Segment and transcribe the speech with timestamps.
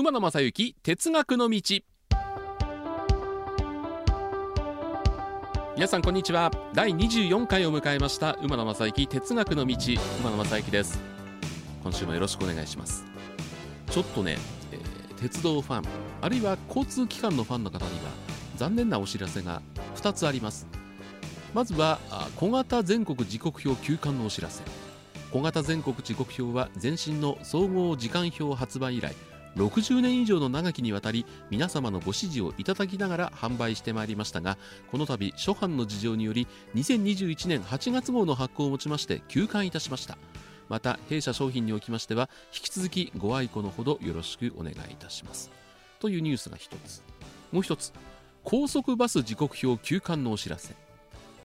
[0.00, 1.60] 馬野正幸哲学の道。
[5.74, 6.52] 皆さんこんにちは。
[6.72, 9.76] 第24回を迎えました馬野正幸哲学の道
[10.20, 11.00] 馬野正幸です。
[11.82, 13.04] 今週もよろしくお願いします。
[13.90, 14.38] ちょっとね、
[14.70, 15.82] えー鉄道ファン
[16.20, 18.12] あるいは交通機関のファンの方には
[18.54, 19.62] 残念なお知らせが
[19.96, 20.68] 2つあります。
[21.54, 24.62] まずはあ小型全国時刻表休刊のお知らせ。
[25.32, 29.12] 小型全国時刻表は前身の総合時間表発売以来
[29.56, 34.56] 60年以上の長きにわたり皆様のご支持をいただきながら販売してまいりましたが
[34.90, 40.18] この度初版の事情により2021年8月号の発行をもちまして休刊いたしました。
[40.68, 45.50] また弊社商品におきましては引き続きご愛顧のほどよろしくお願いいたします。
[45.98, 47.02] というニュースが一つ。
[47.52, 47.92] もう一つ。
[48.44, 50.74] 高速バス時刻表休刊のお知らせ。